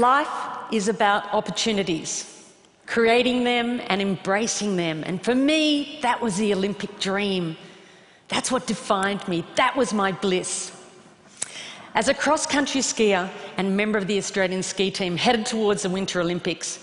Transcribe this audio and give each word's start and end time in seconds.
Life 0.00 0.72
is 0.72 0.88
about 0.88 1.34
opportunities, 1.34 2.24
creating 2.86 3.44
them 3.44 3.82
and 3.88 4.00
embracing 4.00 4.76
them. 4.76 5.04
And 5.04 5.22
for 5.22 5.34
me, 5.34 5.98
that 6.00 6.22
was 6.22 6.38
the 6.38 6.54
Olympic 6.54 6.98
dream. 6.98 7.54
That's 8.28 8.50
what 8.50 8.66
defined 8.66 9.28
me. 9.28 9.44
That 9.56 9.76
was 9.76 9.92
my 9.92 10.12
bliss. 10.12 10.72
As 11.94 12.08
a 12.08 12.14
cross 12.14 12.46
country 12.46 12.80
skier 12.80 13.28
and 13.58 13.76
member 13.76 13.98
of 13.98 14.06
the 14.06 14.16
Australian 14.16 14.62
ski 14.62 14.90
team 14.90 15.18
headed 15.18 15.44
towards 15.44 15.82
the 15.82 15.90
Winter 15.90 16.22
Olympics, 16.22 16.78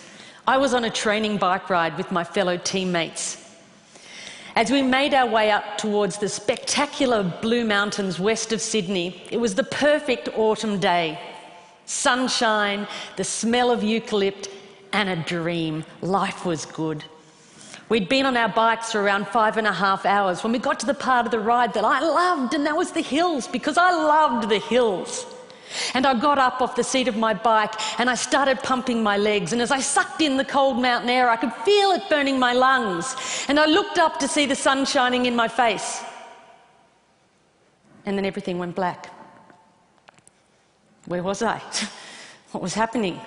I 0.45 0.59
was 0.59 0.75
on 0.75 0.84
a 0.84 0.91
training 0.91 1.38
bike 1.38 1.71
ride 1.71 1.97
with 1.97 2.11
my 2.11 2.23
fellow 2.23 2.55
teammates. 2.57 3.43
As 4.55 4.70
we 4.70 4.84
made 4.84 5.15
our 5.15 5.27
way 5.27 5.49
up 5.49 5.79
towards 5.79 6.20
the 6.20 6.29
spectacular 6.29 7.23
Blue 7.41 7.65
Mountains 7.65 8.20
west 8.20 8.54
of 8.54 8.62
Sydney, 8.62 9.23
it 9.31 9.38
was 9.38 9.55
the 9.55 9.63
perfect 9.63 10.29
autumn 10.38 10.79
day. 10.79 11.20
Sunshine, 11.88 12.86
the 13.16 13.23
smell 13.23 13.72
of 13.72 13.80
eucalypt, 13.80 14.50
and 14.94 15.09
a 15.09 15.16
dream. 15.16 15.86
Life 16.02 16.46
was 16.46 16.66
good. 16.66 17.04
We'd 17.90 18.10
been 18.10 18.26
on 18.26 18.36
our 18.36 18.50
bikes 18.50 18.91
for 18.91 19.02
around 19.02 19.27
five 19.27 19.55
and 19.55 19.66
a 19.66 19.72
half 19.72 20.05
hours 20.05 20.44
when 20.44 20.52
we 20.52 20.60
got 20.60 20.82
to 20.82 20.86
the 20.86 20.94
part 20.94 21.26
of 21.26 21.32
the 21.32 21.40
ride 21.40 21.73
that 21.73 21.86
I 21.86 22.02
loved, 22.02 22.54
and 22.54 22.66
that 22.66 22.76
was 22.76 22.91
the 22.91 23.02
hills 23.02 23.48
because 23.48 23.77
I 23.77 23.91
loved 23.91 24.50
the 24.50 24.60
hills. 24.60 25.26
And 25.94 26.05
I 26.05 26.13
got 26.20 26.38
up 26.38 26.62
off 26.62 26.76
the 26.76 26.84
seat 26.84 27.08
of 27.08 27.16
my 27.16 27.34
bike 27.34 27.73
and 27.99 28.10
I 28.10 28.16
started 28.16 28.60
pumping 28.63 29.04
my 29.04 29.18
legs. 29.18 29.52
And 29.52 29.62
as 29.62 29.72
I 29.72 29.80
sucked 29.80 30.22
in 30.22 30.38
the 30.38 30.46
cold 30.46 30.82
mountain 30.82 31.10
air, 31.10 31.30
I 31.30 31.35
could 31.35 31.54
feel 31.54 31.91
it 31.91 32.04
burning 32.10 32.40
my 32.40 32.54
lungs. 32.54 33.16
And 33.49 33.60
I 33.60 33.66
looked 33.66 33.98
up 33.98 34.18
to 34.20 34.27
see 34.27 34.46
the 34.46 34.55
sun 34.55 34.85
shining 34.85 35.26
in 35.26 35.35
my 35.35 35.49
face. 35.49 36.01
And 38.05 38.18
then 38.18 38.26
everything 38.26 38.60
went 38.60 38.76
black. 38.76 39.16
Where 41.08 41.24
was 41.24 41.41
I? 41.41 41.62
what 42.52 42.62
was 42.62 42.74
happening? 42.74 43.20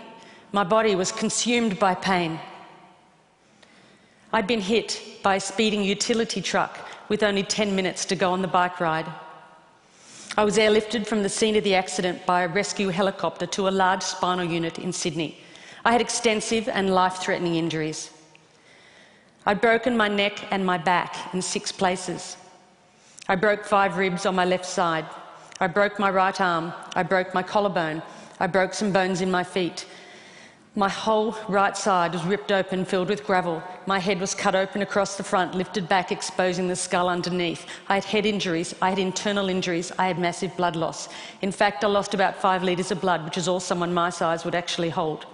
My 0.53 0.65
body 0.65 0.95
was 0.95 1.11
consumed 1.13 1.79
by 1.79 1.95
pain. 1.95 2.39
I'd 4.33 4.47
been 4.47 4.61
hit 4.61 5.01
by 5.23 5.37
a 5.37 5.41
speeding 5.41 5.83
utility 5.83 6.41
truck 6.41 6.79
with 7.09 7.23
only 7.23 7.43
10 7.43 7.75
minutes 7.75 8.05
to 8.07 8.17
go 8.17 8.33
on 8.33 8.43
the 8.43 8.49
bike 8.49 8.81
ride. 8.81 9.07
I 10.37 10.45
was 10.45 10.59
airlifted 10.59 11.07
from 11.07 11.23
the 11.23 11.29
scene 11.29 11.57
of 11.57 11.65
the 11.65 11.75
accident 11.75 12.25
by 12.25 12.43
a 12.43 12.49
rescue 12.49 12.89
helicopter 12.89 13.47
to 13.47 13.69
a 13.69 13.71
large 13.71 14.03
spinal 14.03 14.45
unit 14.45 14.79
in 14.79 14.93
Sydney. 14.93 15.39
I 15.85 15.93
had 15.93 16.01
extensive 16.01 16.69
and 16.69 16.95
life 16.95 17.17
threatening 17.17 17.57
injuries. 17.57 18.11
I'd 19.47 19.61
broken 19.61 19.97
my 19.97 20.09
neck 20.09 20.45
and 20.53 20.65
my 20.65 20.79
back 20.79 21.35
in 21.35 21.43
six 21.43 21.73
places. 21.73 22.37
I 23.27 23.37
broke 23.37 23.65
five 23.65 23.97
ribs 23.97 24.27
on 24.27 24.35
my 24.35 24.45
left 24.45 24.67
side. 24.67 25.07
I 25.63 25.67
broke 25.67 25.99
my 25.99 26.11
right 26.11 26.41
arm. 26.41 26.73
I 26.97 27.03
broke 27.03 27.35
my 27.35 27.43
collarbone. 27.43 28.03
I 28.41 28.47
broke 28.47 28.73
some 28.73 28.93
bones 28.93 29.21
in 29.21 29.31
my 29.31 29.45
feet. 29.45 29.87
My 30.75 30.89
whole 30.89 31.37
right 31.49 31.77
side 31.77 32.13
was 32.13 32.25
ripped 32.25 32.51
open, 32.51 32.87
filled 32.87 33.09
with 33.09 33.27
gravel. 33.27 33.63
My 33.87 33.99
head 33.99 34.21
was 34.21 34.35
cut 34.35 34.55
open 34.55 34.81
across 34.81 35.17
the 35.17 35.25
front, 35.25 35.55
lifted 35.55 35.87
back, 35.87 36.11
exposing 36.11 36.69
the 36.69 36.77
skull 36.77 37.11
underneath. 37.11 37.67
I 37.89 37.97
had 37.97 38.05
head 38.05 38.25
injuries, 38.25 38.75
I 38.81 38.91
had 38.91 38.99
internal 38.99 39.51
injuries, 39.51 39.93
I 39.99 40.07
had 40.07 40.19
massive 40.19 40.57
blood 40.57 40.77
loss. 40.77 41.09
In 41.43 41.53
fact, 41.53 41.85
I 41.85 41.89
lost 41.89 42.15
about 42.15 42.41
five 42.41 42.63
litres 42.63 42.91
of 42.93 43.01
blood, 43.01 43.25
which 43.25 43.37
is 43.37 43.49
all 43.49 43.61
someone 43.61 43.93
my 43.93 44.11
size 44.11 44.45
would 44.45 44.55
actually 44.55 44.91
hold. 44.91 45.27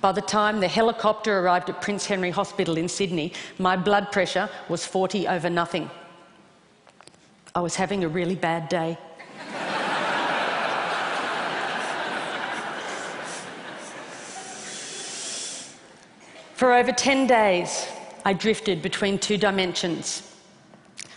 By 0.00 0.12
the 0.12 0.20
time 0.20 0.60
the 0.60 0.68
helicopter 0.68 1.40
arrived 1.40 1.70
at 1.70 1.82
Prince 1.82 2.06
Henry 2.06 2.30
Hospital 2.30 2.76
in 2.76 2.88
Sydney, 2.88 3.32
my 3.58 3.74
blood 3.74 4.12
pressure 4.12 4.48
was 4.68 4.86
40 4.86 5.26
over 5.26 5.50
nothing. 5.50 5.90
I 7.54 7.60
was 7.60 7.74
having 7.74 8.04
a 8.04 8.08
really 8.08 8.36
bad 8.36 8.68
day. 8.68 8.98
For 16.58 16.72
over 16.72 16.90
10 16.90 17.28
days, 17.28 17.86
I 18.24 18.32
drifted 18.32 18.82
between 18.82 19.20
two 19.20 19.36
dimensions. 19.36 20.34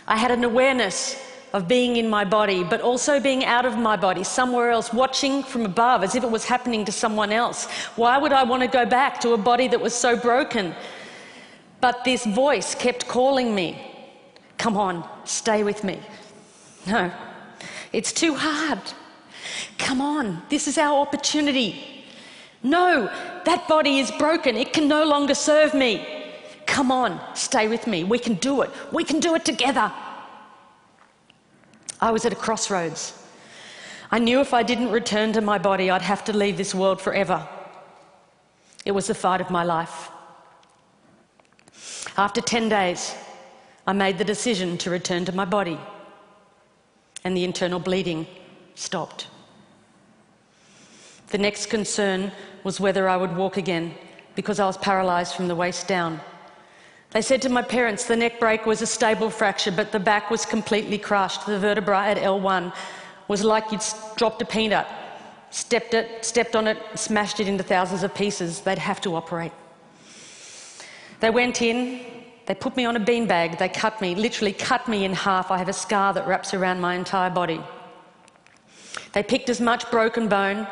I 0.06 0.16
had 0.16 0.30
an 0.30 0.44
awareness 0.44 1.20
of 1.52 1.66
being 1.66 1.96
in 1.96 2.08
my 2.08 2.24
body, 2.24 2.62
but 2.62 2.80
also 2.80 3.18
being 3.18 3.44
out 3.44 3.66
of 3.66 3.76
my 3.76 3.96
body, 3.96 4.22
somewhere 4.22 4.70
else, 4.70 4.92
watching 4.92 5.42
from 5.42 5.66
above 5.66 6.04
as 6.04 6.14
if 6.14 6.22
it 6.22 6.30
was 6.30 6.44
happening 6.44 6.84
to 6.84 6.92
someone 6.92 7.32
else. 7.32 7.68
Why 7.96 8.18
would 8.18 8.32
I 8.32 8.44
want 8.44 8.62
to 8.62 8.68
go 8.68 8.86
back 8.86 9.20
to 9.22 9.32
a 9.32 9.36
body 9.36 9.66
that 9.66 9.80
was 9.80 9.92
so 9.92 10.16
broken? 10.16 10.76
But 11.80 12.04
this 12.04 12.24
voice 12.24 12.76
kept 12.76 13.08
calling 13.08 13.52
me 13.52 13.88
Come 14.58 14.76
on, 14.76 15.04
stay 15.24 15.64
with 15.64 15.82
me. 15.82 15.98
No, 16.86 17.10
it's 17.92 18.12
too 18.12 18.36
hard. 18.36 18.78
Come 19.76 20.00
on, 20.00 20.42
this 20.50 20.68
is 20.68 20.78
our 20.78 21.00
opportunity. 21.00 21.91
No, 22.62 23.10
that 23.44 23.66
body 23.68 23.98
is 23.98 24.10
broken. 24.12 24.56
It 24.56 24.72
can 24.72 24.86
no 24.88 25.04
longer 25.04 25.34
serve 25.34 25.74
me. 25.74 26.06
Come 26.66 26.92
on, 26.92 27.20
stay 27.34 27.68
with 27.68 27.86
me. 27.86 28.04
We 28.04 28.18
can 28.18 28.34
do 28.34 28.62
it. 28.62 28.70
We 28.92 29.04
can 29.04 29.20
do 29.20 29.34
it 29.34 29.44
together. 29.44 29.92
I 32.00 32.10
was 32.10 32.24
at 32.24 32.32
a 32.32 32.36
crossroads. 32.36 33.18
I 34.10 34.18
knew 34.18 34.40
if 34.40 34.52
I 34.52 34.62
didn't 34.62 34.90
return 34.90 35.32
to 35.32 35.40
my 35.40 35.58
body, 35.58 35.90
I'd 35.90 36.02
have 36.02 36.24
to 36.24 36.36
leave 36.36 36.56
this 36.56 36.74
world 36.74 37.00
forever. 37.00 37.46
It 38.84 38.92
was 38.92 39.06
the 39.06 39.14
fight 39.14 39.40
of 39.40 39.50
my 39.50 39.64
life. 39.64 40.10
After 42.16 42.40
10 42.40 42.68
days, 42.68 43.14
I 43.86 43.92
made 43.92 44.18
the 44.18 44.24
decision 44.24 44.76
to 44.78 44.90
return 44.90 45.24
to 45.24 45.32
my 45.32 45.44
body, 45.44 45.78
and 47.24 47.36
the 47.36 47.44
internal 47.44 47.80
bleeding 47.80 48.26
stopped. 48.74 49.28
The 51.28 51.38
next 51.38 51.66
concern 51.66 52.32
was 52.64 52.80
whether 52.80 53.08
I 53.08 53.16
would 53.16 53.36
walk 53.36 53.56
again 53.56 53.94
because 54.34 54.60
I 54.60 54.66
was 54.66 54.76
paralysed 54.76 55.36
from 55.36 55.48
the 55.48 55.56
waist 55.56 55.88
down. 55.88 56.20
They 57.10 57.20
said 57.20 57.42
to 57.42 57.50
my 57.50 57.62
parents 57.62 58.06
the 58.06 58.16
neck 58.16 58.40
break 58.40 58.64
was 58.64 58.80
a 58.80 58.86
stable 58.86 59.28
fracture, 59.28 59.70
but 59.70 59.92
the 59.92 60.00
back 60.00 60.30
was 60.30 60.46
completely 60.46 60.98
crushed. 60.98 61.44
The 61.46 61.58
vertebra 61.58 62.06
at 62.06 62.16
L1 62.16 62.72
was 63.28 63.44
like 63.44 63.70
you'd 63.70 63.82
dropped 64.16 64.40
a 64.40 64.46
peanut, 64.46 64.86
stepped 65.50 65.92
it, 65.92 66.24
stepped 66.24 66.56
on 66.56 66.66
it, 66.66 66.78
smashed 66.94 67.38
it 67.40 67.48
into 67.48 67.62
thousands 67.62 68.02
of 68.02 68.14
pieces. 68.14 68.60
They'd 68.60 68.78
have 68.78 69.00
to 69.02 69.14
operate. 69.14 69.52
They 71.20 71.30
went 71.30 71.60
in, 71.60 72.00
they 72.46 72.54
put 72.54 72.76
me 72.76 72.84
on 72.86 72.96
a 72.96 73.00
beanbag, 73.00 73.58
they 73.58 73.68
cut 73.68 74.00
me, 74.00 74.14
literally 74.14 74.52
cut 74.52 74.88
me 74.88 75.04
in 75.04 75.12
half. 75.12 75.50
I 75.50 75.58
have 75.58 75.68
a 75.68 75.72
scar 75.72 76.14
that 76.14 76.26
wraps 76.26 76.54
around 76.54 76.80
my 76.80 76.94
entire 76.94 77.30
body. 77.30 77.60
They 79.12 79.22
picked 79.22 79.50
as 79.50 79.60
much 79.60 79.90
broken 79.90 80.28
bone 80.28 80.66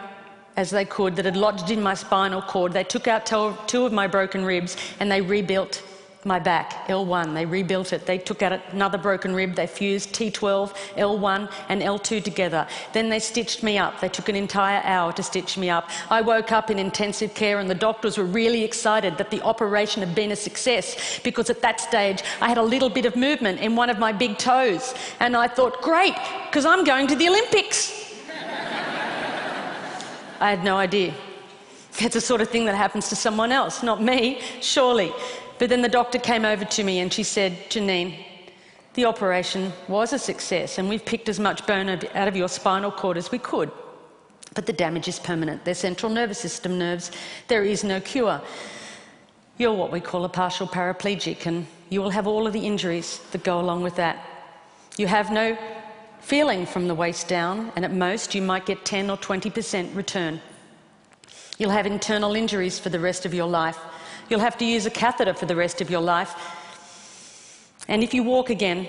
as 0.60 0.71
they 0.71 0.84
could 0.84 1.16
that 1.16 1.25
had 1.25 1.37
lodged 1.37 1.71
in 1.71 1.82
my 1.82 1.94
spinal 1.94 2.43
cord. 2.43 2.72
They 2.72 2.84
took 2.84 3.09
out 3.09 3.25
two 3.25 3.87
of 3.87 3.93
my 3.93 4.06
broken 4.06 4.44
ribs 4.44 4.76
and 5.00 5.10
they 5.10 5.22
rebuilt 5.22 5.82
my 6.22 6.38
back, 6.38 6.87
L1. 6.88 7.32
They 7.32 7.47
rebuilt 7.47 7.94
it. 7.94 8.04
They 8.04 8.19
took 8.19 8.43
out 8.43 8.53
another 8.72 8.99
broken 8.99 9.34
rib. 9.34 9.54
They 9.54 9.66
fused 9.66 10.12
T12, 10.12 10.76
L1, 10.97 11.50
and 11.70 11.81
L2 11.81 12.22
together. 12.22 12.69
Then 12.93 13.09
they 13.09 13.19
stitched 13.20 13.62
me 13.62 13.78
up. 13.78 14.00
They 14.00 14.10
took 14.10 14.28
an 14.28 14.37
entire 14.37 14.82
hour 14.84 15.15
to 15.15 15.22
stitch 15.22 15.56
me 15.56 15.70
up. 15.70 15.88
I 16.10 16.20
woke 16.20 16.53
up 16.53 16.70
in 16.70 16.78
intensive 16.78 17.32
care, 17.32 17.59
and 17.59 17.70
the 17.70 17.75
doctors 17.75 18.19
were 18.19 18.25
really 18.25 18.62
excited 18.65 19.16
that 19.16 19.31
the 19.31 19.41
operation 19.41 20.03
had 20.03 20.15
been 20.15 20.31
a 20.31 20.37
success 20.37 21.20
because 21.25 21.49
at 21.49 21.62
that 21.62 21.81
stage 21.81 22.22
I 22.43 22.50
had 22.50 22.59
a 22.59 22.62
little 22.62 22.91
bit 22.91 23.06
of 23.06 23.16
movement 23.16 23.60
in 23.60 23.75
one 23.75 23.88
of 23.88 23.99
my 23.99 24.12
big 24.12 24.37
toes. 24.37 24.94
And 25.20 25.34
I 25.34 25.49
thought, 25.49 25.81
great, 25.81 26.16
because 26.50 26.66
I'm 26.66 26.84
going 26.84 27.06
to 27.06 27.16
the 27.16 27.28
Olympics. 27.28 28.00
I 30.41 30.51
had 30.51 30.65
no 30.65 30.77
idea. 30.77 31.15
It's 31.99 32.15
the 32.15 32.21
sort 32.21 32.41
of 32.41 32.49
thing 32.49 32.65
that 32.65 32.75
happens 32.75 33.09
to 33.11 33.17
someone 33.17 33.53
else, 33.53 33.83
not 33.83 34.03
me, 34.03 34.41
surely. 34.61 35.12
But 35.59 35.69
then 35.69 35.82
the 35.82 35.88
doctor 35.88 36.19
came 36.19 36.44
over 36.47 36.64
to 36.64 36.82
me 36.82 37.00
and 37.00 37.12
she 37.12 37.23
said, 37.23 37.53
Janine, 37.69 38.25
the 38.94 39.05
operation 39.05 39.73
was 39.87 40.12
a 40.12 40.19
success 40.19 40.79
and 40.79 40.88
we've 40.88 41.05
picked 41.05 41.29
as 41.29 41.38
much 41.38 41.67
bone 41.67 41.88
out 41.88 42.29
of 42.29 42.37
your 42.37 42.49
spinal 42.49 42.91
cord 42.91 43.19
as 43.19 43.31
we 43.31 43.38
could. 43.38 43.70
But 44.55 44.67
the 44.67 44.73
damage 44.73 45.09
is 45.09 45.19
permanent. 45.19 45.64
They're 45.64 45.75
central 45.75 46.11
nervous 46.11 46.38
system 46.38 46.79
nerves. 46.79 47.12
There 47.49 47.62
is 47.62 47.85
no 47.85 48.00
cure. 48.00 48.41
You're 49.59 49.75
what 49.75 49.93
we 49.93 50.00
call 50.00 50.25
a 50.25 50.29
partial 50.29 50.67
paraplegic, 50.67 51.47
and 51.47 51.67
you 51.91 52.00
will 52.00 52.11
have 52.11 52.26
all 52.26 52.47
of 52.47 52.53
the 52.53 52.67
injuries 52.67 53.20
that 53.32 53.44
go 53.44 53.61
along 53.61 53.82
with 53.82 53.97
that. 53.97 54.25
You 54.97 55.06
have 55.06 55.31
no 55.31 55.56
feeling 56.20 56.67
from 56.67 56.88
the 56.88 56.94
waist 56.94 57.28
down, 57.28 57.72
and 57.76 57.84
at 57.84 57.93
most 57.93 58.34
you 58.34 58.43
might 58.43 58.67
get 58.67 58.84
10 58.84 59.11
or 59.11 59.17
20% 59.17 59.94
return. 59.94 60.40
You'll 61.58 61.70
have 61.70 61.87
internal 61.87 62.34
injuries 62.34 62.78
for 62.78 62.88
the 62.88 63.00
rest 63.00 63.26
of 63.26 63.34
your 63.34 63.49
life. 63.49 63.78
You'll 64.28 64.40
have 64.40 64.56
to 64.58 64.64
use 64.64 64.87
a 64.87 64.90
catheter 64.90 65.34
for 65.34 65.46
the 65.46 65.56
rest 65.56 65.81
of 65.81 65.90
your 65.90 66.00
life. 66.00 66.34
And 67.88 68.02
if 68.02 68.14
you 68.14 68.22
walk 68.22 68.50
again, 68.50 68.88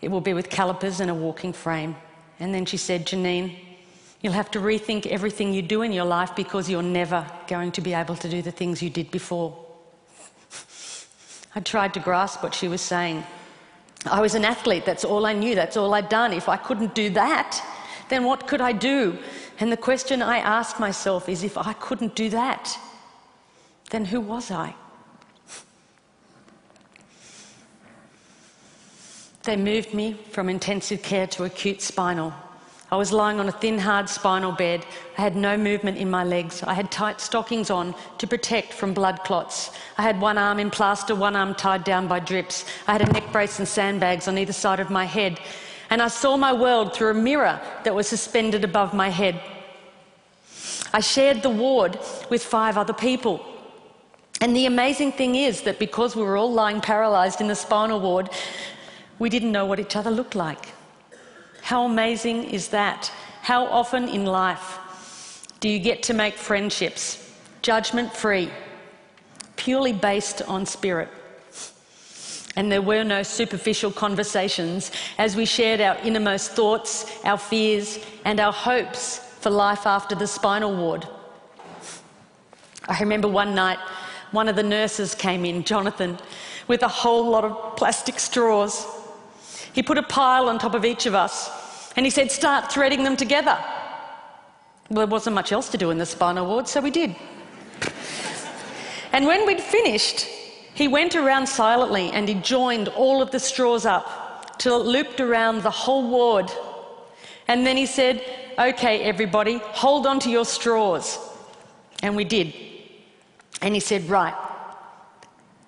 it 0.00 0.08
will 0.08 0.20
be 0.20 0.34
with 0.34 0.50
calipers 0.50 1.00
and 1.00 1.10
a 1.10 1.14
walking 1.14 1.52
frame. 1.52 1.94
And 2.40 2.54
then 2.54 2.64
she 2.64 2.76
said, 2.76 3.06
Janine, 3.06 3.56
you'll 4.20 4.32
have 4.32 4.50
to 4.52 4.58
rethink 4.58 5.06
everything 5.06 5.52
you 5.52 5.62
do 5.62 5.82
in 5.82 5.92
your 5.92 6.04
life 6.04 6.34
because 6.34 6.68
you're 6.68 6.82
never 6.82 7.26
going 7.46 7.72
to 7.72 7.80
be 7.80 7.94
able 7.94 8.16
to 8.16 8.28
do 8.28 8.42
the 8.42 8.50
things 8.50 8.82
you 8.82 8.90
did 8.90 9.10
before. 9.10 9.56
I 11.54 11.60
tried 11.60 11.94
to 11.94 12.00
grasp 12.00 12.42
what 12.42 12.54
she 12.54 12.68
was 12.68 12.80
saying. 12.80 13.24
I 14.08 14.20
was 14.20 14.34
an 14.34 14.44
athlete, 14.44 14.84
that's 14.84 15.04
all 15.04 15.26
I 15.26 15.32
knew, 15.32 15.54
that's 15.54 15.76
all 15.76 15.94
I'd 15.94 16.08
done. 16.08 16.32
If 16.32 16.48
I 16.48 16.56
couldn't 16.56 16.94
do 16.94 17.10
that, 17.10 17.62
then 18.08 18.24
what 18.24 18.46
could 18.46 18.60
I 18.60 18.72
do? 18.72 19.18
And 19.58 19.72
the 19.72 19.76
question 19.76 20.22
I 20.22 20.38
ask 20.38 20.78
myself 20.78 21.28
is 21.28 21.42
if 21.42 21.56
I 21.58 21.72
couldn't 21.74 22.14
do 22.14 22.28
that, 22.30 22.78
then 23.90 24.04
who 24.04 24.20
was 24.20 24.50
I? 24.50 24.74
They 29.44 29.56
moved 29.56 29.94
me 29.94 30.14
from 30.30 30.48
intensive 30.48 31.02
care 31.02 31.26
to 31.28 31.44
acute 31.44 31.80
spinal. 31.80 32.34
I 32.90 32.96
was 32.96 33.12
lying 33.12 33.40
on 33.40 33.48
a 33.48 33.52
thin, 33.52 33.78
hard 33.78 34.08
spinal 34.08 34.52
bed. 34.52 34.86
I 35.18 35.22
had 35.22 35.36
no 35.36 35.56
movement 35.56 35.98
in 35.98 36.08
my 36.10 36.22
legs. 36.22 36.62
I 36.62 36.74
had 36.74 36.90
tight 36.90 37.20
stockings 37.20 37.68
on 37.68 37.94
to 38.18 38.26
protect 38.26 38.72
from 38.72 38.94
blood 38.94 39.24
clots. 39.24 39.72
I 39.98 40.02
had 40.02 40.20
one 40.20 40.38
arm 40.38 40.60
in 40.60 40.70
plaster, 40.70 41.14
one 41.14 41.34
arm 41.34 41.54
tied 41.54 41.84
down 41.84 42.06
by 42.06 42.20
drips. 42.20 42.64
I 42.86 42.92
had 42.92 43.02
a 43.02 43.12
neck 43.12 43.32
brace 43.32 43.58
and 43.58 43.66
sandbags 43.66 44.28
on 44.28 44.38
either 44.38 44.52
side 44.52 44.80
of 44.80 44.90
my 44.90 45.04
head 45.04 45.40
and 45.90 46.02
I 46.02 46.08
saw 46.08 46.36
my 46.36 46.52
world 46.52 46.94
through 46.94 47.10
a 47.10 47.14
mirror 47.14 47.60
that 47.84 47.94
was 47.94 48.08
suspended 48.08 48.64
above 48.64 48.92
my 48.92 49.08
head. 49.08 49.40
I 50.92 51.00
shared 51.00 51.42
the 51.42 51.50
ward 51.50 51.98
with 52.30 52.42
five 52.42 52.76
other 52.76 52.92
people. 52.92 53.44
And 54.40 54.54
the 54.54 54.66
amazing 54.66 55.12
thing 55.12 55.34
is 55.34 55.62
that 55.62 55.78
because 55.78 56.16
we 56.16 56.22
were 56.22 56.36
all 56.36 56.52
lying 56.52 56.80
paralysed 56.80 57.40
in 57.40 57.48
the 57.48 57.54
spinal 57.54 58.00
ward, 58.00 58.30
we 59.18 59.30
didn't 59.30 59.52
know 59.52 59.64
what 59.64 59.80
each 59.80 59.96
other 59.96 60.10
looked 60.10 60.34
like. 60.34 60.68
How 61.66 61.84
amazing 61.84 62.44
is 62.44 62.68
that? 62.68 63.10
How 63.42 63.66
often 63.66 64.08
in 64.08 64.24
life 64.24 64.78
do 65.58 65.68
you 65.68 65.80
get 65.80 66.04
to 66.04 66.14
make 66.14 66.34
friendships, 66.34 67.34
judgment 67.60 68.14
free, 68.14 68.50
purely 69.56 69.92
based 69.92 70.42
on 70.42 70.64
spirit? 70.64 71.08
and 72.54 72.70
there 72.70 72.80
were 72.80 73.02
no 73.02 73.22
superficial 73.24 73.90
conversations 73.90 74.92
as 75.18 75.34
we 75.34 75.44
shared 75.44 75.80
our 75.80 75.96
innermost 76.04 76.52
thoughts, 76.52 77.04
our 77.24 77.36
fears, 77.36 77.98
and 78.24 78.38
our 78.38 78.52
hopes 78.52 79.18
for 79.40 79.50
life 79.50 79.86
after 79.86 80.14
the 80.14 80.26
spinal 80.26 80.74
ward. 80.74 81.06
I 82.88 82.98
remember 83.00 83.26
one 83.26 83.56
night, 83.56 83.78
one 84.30 84.48
of 84.48 84.54
the 84.54 84.62
nurses 84.62 85.16
came 85.16 85.44
in, 85.44 85.64
Jonathan, 85.64 86.16
with 86.68 86.82
a 86.82 86.88
whole 86.88 87.28
lot 87.28 87.44
of 87.44 87.76
plastic 87.76 88.20
straws. 88.20 88.86
He 89.76 89.82
put 89.82 89.98
a 89.98 90.02
pile 90.02 90.48
on 90.48 90.58
top 90.58 90.74
of 90.74 90.86
each 90.86 91.04
of 91.04 91.14
us 91.14 91.92
and 91.96 92.06
he 92.06 92.10
said, 92.10 92.32
Start 92.32 92.72
threading 92.72 93.04
them 93.04 93.14
together. 93.14 93.62
Well, 94.88 95.06
there 95.06 95.12
wasn't 95.12 95.34
much 95.34 95.52
else 95.52 95.68
to 95.68 95.76
do 95.76 95.90
in 95.90 95.98
the 95.98 96.06
spinal 96.06 96.46
ward, 96.46 96.66
so 96.66 96.80
we 96.80 96.90
did. 96.90 97.14
and 99.12 99.26
when 99.26 99.46
we'd 99.46 99.60
finished, 99.60 100.20
he 100.72 100.88
went 100.88 101.14
around 101.14 101.46
silently 101.46 102.10
and 102.10 102.26
he 102.26 102.36
joined 102.36 102.88
all 102.88 103.20
of 103.20 103.30
the 103.32 103.38
straws 103.38 103.84
up 103.84 104.58
till 104.58 104.80
it 104.80 104.86
looped 104.86 105.20
around 105.20 105.62
the 105.62 105.70
whole 105.70 106.08
ward. 106.08 106.50
And 107.46 107.66
then 107.66 107.76
he 107.76 107.84
said, 107.84 108.24
Okay, 108.58 109.02
everybody, 109.02 109.58
hold 109.58 110.06
on 110.06 110.20
to 110.20 110.30
your 110.30 110.46
straws. 110.46 111.18
And 112.02 112.16
we 112.16 112.24
did. 112.24 112.54
And 113.60 113.74
he 113.74 113.80
said, 113.80 114.08
Right, 114.08 114.34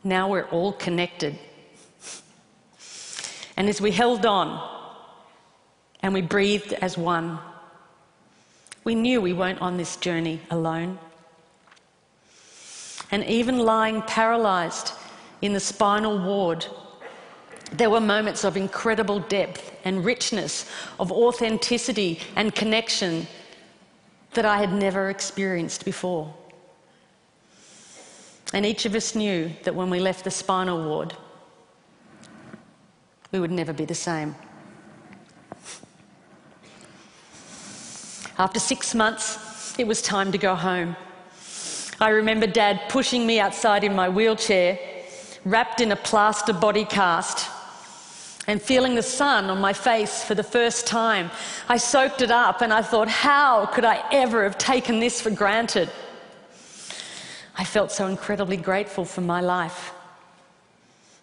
now 0.03 0.31
we're 0.31 0.49
all 0.49 0.73
connected. 0.73 1.39
And 3.59 3.69
as 3.69 3.81
we 3.81 3.91
held 3.91 4.25
on 4.25 4.63
and 6.01 6.15
we 6.15 6.23
breathed 6.23 6.75
as 6.75 6.97
one, 6.97 7.41
we 8.85 8.95
knew 8.95 9.21
we 9.21 9.33
weren't 9.33 9.61
on 9.61 9.77
this 9.77 9.97
journey 9.97 10.41
alone. 10.49 10.97
And 13.11 13.25
even 13.25 13.59
lying 13.59 14.03
paralysed 14.03 14.95
in 15.43 15.55
the 15.55 15.61
spinal 15.61 16.21
ward, 16.21 16.67
there 17.73 17.91
were 17.91 18.01
moments 18.01 18.45
of 18.45 18.57
incredible 18.57 19.19
depth 19.19 19.75
and 19.85 20.05
richness, 20.05 20.71
of 21.01 21.11
authenticity 21.11 22.21
and 22.37 22.55
connection 22.55 23.27
that 24.35 24.45
I 24.45 24.59
had 24.59 24.73
never 24.73 25.11
experienced 25.11 25.85
before. 25.85 26.33
And 28.55 28.65
each 28.65 28.87
of 28.87 28.95
us 28.95 29.17
knew 29.17 29.51
that 29.65 29.75
when 29.75 29.91
we 29.91 29.99
left 29.99 30.23
the 30.23 30.31
spinal 30.31 30.85
ward, 30.85 31.13
we 33.33 33.41
would 33.41 33.51
never 33.51 33.73
be 33.73 33.85
the 33.85 33.95
same. 33.95 34.35
After 38.39 38.61
six 38.61 38.95
months, 38.95 39.77
it 39.79 39.87
was 39.87 40.01
time 40.01 40.33
to 40.33 40.39
go 40.39 40.55
home. 40.55 40.97
I 42.01 42.11
remember 42.11 42.47
Dad 42.47 42.83
pushing 42.89 43.27
me 43.27 43.41
outside 43.41 43.83
in 43.83 43.95
my 43.95 44.09
wheelchair 44.09 44.79
wrapped 45.45 45.81
in 45.81 45.93
a 45.93 45.97
plaster 45.97 46.53
body 46.53 46.85
cast 46.85 47.51
and 48.47 48.63
feeling 48.63 48.95
the 48.95 49.03
sun 49.03 49.47
on 49.47 49.61
my 49.61 49.73
face 49.73 50.23
for 50.23 50.35
the 50.35 50.43
first 50.43 50.87
time. 50.87 51.31
I 51.69 51.77
soaked 51.77 52.23
it 52.23 52.31
up 52.31 52.63
and 52.63 52.73
I 52.73 52.83
thought, 52.83 53.09
how 53.09 53.67
could 53.67 53.85
I 53.85 54.05
ever 54.13 54.45
have 54.45 54.57
taken 54.57 55.01
this 55.01 55.21
for 55.21 55.31
granted? 55.31 55.91
I 57.57 57.65
felt 57.65 57.91
so 57.91 58.07
incredibly 58.07 58.57
grateful 58.57 59.05
for 59.05 59.21
my 59.21 59.41
life. 59.41 59.93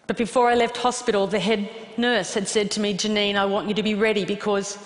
But 0.06 0.16
before 0.16 0.48
I 0.48 0.54
left 0.54 0.76
hospital, 0.76 1.26
the 1.26 1.40
head 1.40 1.68
nurse 1.96 2.34
had 2.34 2.46
said 2.46 2.70
to 2.72 2.80
me, 2.80 2.94
Janine, 2.94 3.36
I 3.36 3.44
want 3.44 3.68
you 3.68 3.74
to 3.74 3.82
be 3.82 3.94
ready 3.94 4.24
because 4.24 4.78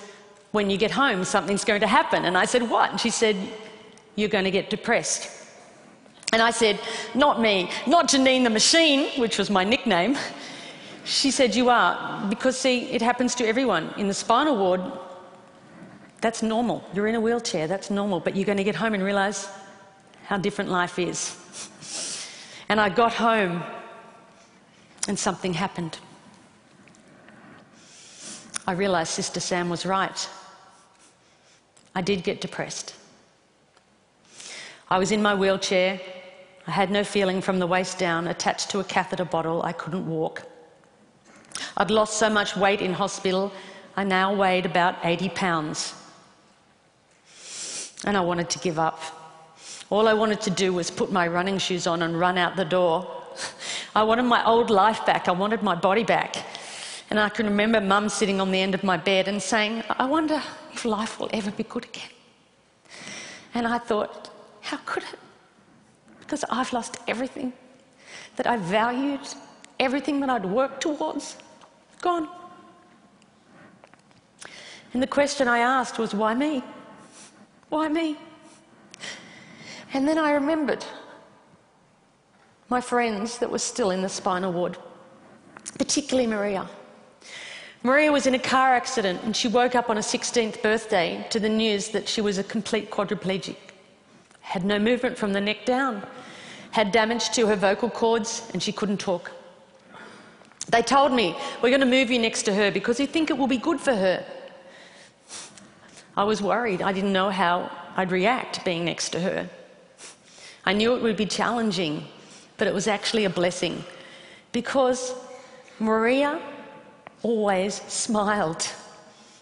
when 0.52 0.70
you 0.70 0.78
get 0.78 0.90
home, 0.90 1.25
something's 1.25 1.64
going 1.64 1.81
to 1.81 1.87
happen. 1.87 2.25
And 2.25 2.37
I 2.37 2.44
said, 2.44 2.69
What? 2.69 2.90
And 2.90 3.00
she 3.00 3.11
said, 3.11 3.37
You're 4.17 4.28
going 4.28 4.44
to 4.44 4.50
get 4.50 4.70
depressed. 4.70 5.31
And 6.32 6.40
I 6.40 6.50
said, 6.50 6.81
Not 7.14 7.40
me, 7.40 7.70
not 7.87 8.08
Janine 8.08 8.44
the 8.44 8.50
machine, 8.50 9.20
which 9.20 9.38
was 9.38 9.50
my 9.50 9.64
nickname. 9.64 10.17
She 11.05 11.31
said, 11.31 11.55
You 11.55 11.69
are. 11.69 12.26
Because, 12.28 12.58
see, 12.58 12.90
it 12.90 13.02
happens 13.02 13.34
to 13.37 13.46
everyone. 13.46 13.93
In 13.96 14.08
the 14.08 14.14
spinal 14.14 14.56
ward, 14.56 14.81
that's 16.20 16.43
normal. 16.43 16.84
You're 16.94 17.08
in 17.08 17.14
a 17.14 17.20
wheelchair, 17.20 17.66
that's 17.66 17.90
normal. 17.90 18.20
But 18.20 18.37
you're 18.37 18.46
going 18.46 18.58
to 18.58 18.64
get 18.64 18.76
home 18.76 18.94
and 18.94 19.02
realize 19.02 19.49
how 20.25 20.38
different 20.38 20.70
life 20.70 20.99
is. 20.99 21.37
And 22.69 22.81
I 22.81 22.88
got 22.88 23.12
home 23.12 23.62
and 25.11 25.19
something 25.19 25.53
happened. 25.53 25.99
I 28.67 28.73
realized 28.73 29.11
Sister 29.11 29.41
Sam 29.41 29.69
was 29.69 29.85
right. 29.85 30.29
I 31.97 32.01
did 32.01 32.23
get 32.23 32.41
depressed. 32.41 32.95
I 34.89 34.99
was 34.99 35.11
in 35.11 35.21
my 35.21 35.35
wheelchair. 35.35 36.01
I 36.69 36.71
had 36.71 36.93
no 36.93 37.03
feeling 37.03 37.41
from 37.43 37.59
the 37.59 37.67
waist 37.67 37.99
down, 37.99 38.29
attached 38.29 38.71
to 38.71 38.79
a 38.79 38.85
catheter 38.85 39.25
bottle. 39.25 39.65
I 39.65 39.73
couldn't 39.73 40.07
walk. 40.09 40.45
I'd 41.76 41.90
lost 41.90 42.17
so 42.19 42.31
much 42.31 42.57
weight 42.57 42.81
in 42.81 42.93
hospital, 42.93 43.52
I 43.97 44.05
now 44.05 44.33
weighed 44.33 44.64
about 44.64 44.95
80 45.02 45.31
pounds. 45.31 45.95
And 48.05 48.17
I 48.17 48.21
wanted 48.21 48.49
to 48.50 48.61
give 48.61 48.79
up. 48.79 49.00
All 49.90 50.07
I 50.07 50.14
wanted 50.14 50.40
to 50.43 50.50
do 50.50 50.73
was 50.73 50.88
put 50.88 51.11
my 51.11 51.26
running 51.26 51.59
shoes 51.59 51.88
on 51.88 52.02
and 52.02 52.19
run 52.19 52.38
out 52.38 52.55
the 52.55 52.64
door. 52.64 53.20
I 53.94 54.02
wanted 54.02 54.25
my 54.25 54.44
old 54.44 54.70
life 54.70 55.04
back. 55.06 55.28
I 55.28 55.32
wanted 55.32 55.62
my 55.62 55.75
body 55.75 56.04
back. 56.04 56.37
And 57.10 57.18
I 57.18 57.28
can 57.28 57.46
remember 57.46 57.80
mum 57.80 58.08
sitting 58.08 58.40
on 58.40 58.50
the 58.50 58.60
end 58.60 58.75
of 58.75 58.84
my 58.84 58.96
bed 58.96 59.26
and 59.26 59.42
saying, 59.42 59.82
I 59.99 60.04
wonder 60.06 60.40
if 60.72 60.84
life 60.84 61.18
will 61.18 61.30
ever 61.32 61.50
be 61.50 61.64
good 61.64 61.84
again. 61.84 62.10
And 63.54 63.66
I 63.66 63.78
thought, 63.78 64.30
how 64.60 64.78
could 64.87 65.02
it? 65.02 65.18
because 66.30 66.44
I've 66.49 66.72
lost 66.72 66.99
everything 67.08 67.52
that 68.37 68.46
I 68.46 68.56
valued, 68.56 69.18
everything 69.80 70.20
that 70.20 70.30
I'd 70.30 70.46
worked 70.46 70.80
towards, 70.80 71.37
gone. 72.00 72.28
And 74.92 75.02
the 75.02 75.08
question 75.08 75.49
I 75.49 75.58
asked 75.58 75.99
was, 75.99 76.14
why 76.14 76.34
me? 76.34 76.62
Why 77.68 77.88
me? 77.88 78.16
And 79.92 80.06
then 80.06 80.18
I 80.18 80.30
remembered 80.30 80.84
my 82.71 82.81
friends 82.81 83.39
that 83.39 83.50
were 83.50 83.59
still 83.59 83.91
in 83.91 84.00
the 84.00 84.09
spinal 84.09 84.53
ward, 84.53 84.79
particularly 85.79 86.27
Maria. 86.27 86.67
Maria 87.83 88.11
was 88.11 88.27
in 88.27 88.35
a 88.35 88.39
car 88.39 88.75
accident 88.75 89.21
and 89.25 89.37
she 89.37 89.49
woke 89.49 89.75
up 89.75 89.91
on 89.91 89.97
her 89.97 90.03
16th 90.03 90.62
birthday 90.62 91.27
to 91.31 91.39
the 91.39 91.49
news 91.49 91.89
that 91.89 92.09
she 92.09 92.21
was 92.21 92.39
a 92.39 92.45
complete 92.45 92.91
quadriplegic 92.91 93.57
had 94.50 94.65
no 94.65 94.81
movement 94.81 95.17
from 95.17 95.33
the 95.33 95.41
neck 95.41 95.65
down, 95.65 96.05
had 96.73 96.91
damage 96.91 97.31
to 97.31 97.47
her 97.47 97.55
vocal 97.55 97.89
cords, 97.89 98.50
and 98.53 98.61
she 98.61 98.73
couldn't 98.73 98.99
talk. 98.99 99.31
They 100.71 100.83
told 100.83 101.12
me, 101.12 101.37
We're 101.62 101.71
going 101.71 101.81
to 101.81 101.87
move 101.87 102.11
you 102.11 102.19
next 102.19 102.43
to 102.45 102.55
her 102.55 102.73
because 102.73 102.99
we 102.99 103.07
think 103.07 103.31
it 103.31 103.39
will 103.39 103.47
be 103.47 103.59
good 103.59 103.81
for 103.81 103.95
her. 103.95 104.25
I 106.17 106.25
was 106.25 106.43
worried. 106.43 106.83
I 106.83 106.93
didn't 106.93 107.12
know 107.12 107.31
how 107.31 107.71
I'd 107.97 108.11
react 108.11 108.65
being 108.65 108.85
next 108.85 109.11
to 109.11 109.21
her. 109.21 109.49
I 110.65 110.73
knew 110.73 110.97
it 110.97 111.03
would 111.03 111.17
be 111.17 111.27
challenging, 111.27 112.09
but 112.61 112.69
it 112.69 112.75
was 112.75 112.87
actually 112.87 113.25
a 113.25 113.31
blessing 113.31 113.83
because 114.52 115.14
Maria 115.79 116.38
always 117.23 117.76
smiled. 117.88 118.69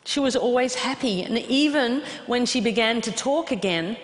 She 0.05 0.21
was 0.21 0.37
always 0.37 0.77
happy, 0.77 1.23
and 1.23 1.37
even 1.37 2.05
when 2.27 2.47
she 2.47 2.61
began 2.61 3.01
to 3.01 3.11
talk 3.11 3.51
again, 3.51 3.97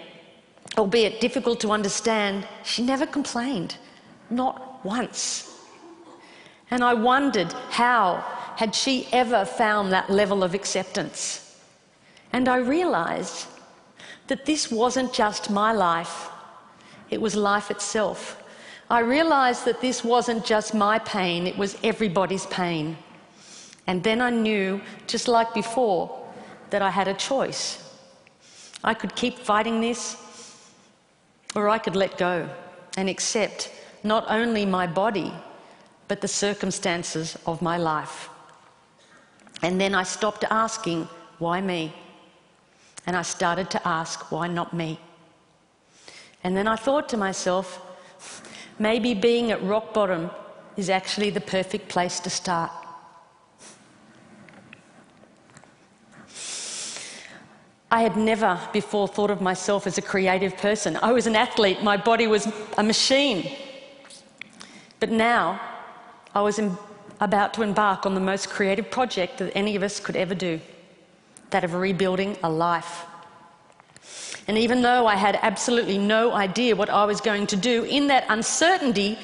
albeit 0.77 1.21
difficult 1.21 1.61
to 1.61 1.71
understand, 1.71 2.49
she 2.65 2.83
never 2.83 3.07
complained, 3.07 3.77
not 4.31 4.85
once. 4.85 5.61
And 6.73 6.83
I 6.83 6.95
wondered 6.95 7.53
how 7.71 8.17
had 8.57 8.75
she 8.75 9.07
ever 9.13 9.45
found 9.45 9.93
that 9.93 10.11
level 10.11 10.43
of 10.43 10.55
acceptance? 10.55 11.57
And 12.33 12.49
I 12.49 12.57
realised 12.57 13.47
that 14.27 14.45
this 14.45 14.73
wasn't 14.73 15.13
just 15.13 15.51
my 15.51 15.71
life, 15.71 16.31
it 17.11 17.21
was 17.21 17.37
life 17.37 17.71
itself. 17.71 18.41
I 18.91 19.01
realized 19.01 19.65
that 19.65 19.81
this 19.81 20.05
wasn't 20.05 20.45
just 20.45 20.75
my 20.75 20.99
pain, 20.99 21.47
it 21.47 21.57
was 21.57 21.77
everybody's 21.83 22.47
pain. 22.47 22.97
And 23.87 24.03
then 24.03 24.21
I 24.21 24.31
knew, 24.31 24.81
just 25.07 25.29
like 25.29 25.55
before, 25.55 26.21
that 26.71 26.83
I 26.83 26.91
had 26.91 27.09
a 27.09 27.15
choice. 27.15 27.81
I 28.83 28.95
could 28.95 29.15
keep 29.15 29.39
fighting 29.39 29.81
this, 29.81 30.17
or 31.55 31.69
I 31.69 31.79
could 31.79 31.97
let 31.97 32.19
go 32.19 32.49
and 32.97 33.09
accept 33.09 33.71
not 34.03 34.27
only 34.29 34.67
my 34.67 34.87
body, 34.87 35.33
but 36.09 36.21
the 36.21 36.29
circumstances 36.29 37.39
of 37.47 37.63
my 37.63 37.79
life. 37.79 38.29
And 39.63 39.81
then 39.81 39.95
I 39.95 40.03
stopped 40.03 40.45
asking, 40.51 41.09
why 41.39 41.61
me? 41.61 41.93
And 43.07 43.17
I 43.17 43.23
started 43.23 43.71
to 43.71 43.89
ask, 43.89 44.31
why 44.31 44.47
not 44.47 44.75
me? 44.75 44.99
And 46.43 46.55
then 46.57 46.69
I 46.69 46.77
thought 46.77 47.09
to 47.11 47.17
myself, 47.17 47.81
maybe 48.79 49.15
being 49.15 49.51
at 49.51 49.63
rock 49.63 49.95
bottom 49.95 50.31
is 50.77 50.91
actually 50.91 51.31
the 51.31 51.41
perfect 51.41 51.89
place 51.89 52.21
to 52.21 52.31
start. 52.31 52.71
I 57.91 58.03
had 58.03 58.17
never 58.17 58.61
before 58.73 59.07
thought 59.07 59.31
of 59.31 59.41
myself 59.41 59.87
as 59.87 59.99
a 59.99 60.03
creative 60.03 60.57
person. 60.57 60.99
I 61.01 61.13
was 61.13 61.29
an 61.29 61.37
athlete, 61.37 61.83
my 61.83 61.97
body 61.97 62.27
was 62.27 62.49
a 62.77 62.83
machine. 62.83 63.57
But 64.99 65.11
now 65.11 65.61
I 66.35 66.41
was 66.41 66.61
about 67.21 67.55
to 67.55 67.63
embark 67.63 68.05
on 68.05 68.15
the 68.15 68.21
most 68.21 68.51
creative 68.51 68.91
project 68.91 69.39
that 69.39 69.53
any 69.55 69.77
of 69.77 69.85
us 69.85 70.01
could 70.01 70.17
ever 70.17 70.35
do 70.35 70.61
that 71.51 71.63
of 71.63 71.75
rebuilding 71.75 72.37
a 72.43 72.51
life. 72.51 73.05
And 74.47 74.59
even 74.59 74.83
though 74.83 75.07
I 75.07 75.17
had 75.17 75.39
absolutely 75.43 75.99
no 75.99 76.33
idea 76.33 76.77
what 76.77 76.91
I 76.91 77.05
was 77.05 77.21
going 77.21 77.47
to 77.49 77.57
do, 77.57 77.85
in 77.85 78.09
that 78.09 78.27
uncertainty 78.29 79.19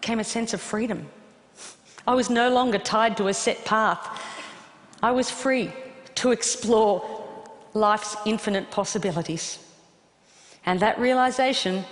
came 0.00 0.18
a 0.18 0.24
sense 0.24 0.52
of 0.52 0.60
freedom. 0.60 1.08
I 2.06 2.14
was 2.14 2.28
no 2.28 2.50
longer 2.50 2.78
tied 2.78 3.16
to 3.16 3.28
a 3.28 3.34
set 3.34 3.64
path. 3.64 4.22
I 5.02 5.12
was 5.12 5.30
free 5.30 5.72
to 6.16 6.32
explore 6.32 7.24
life's 7.72 8.16
infinite 8.26 8.70
possibilities. 8.70 9.58
And 10.66 10.80
that 10.80 10.98
realization 10.98 11.84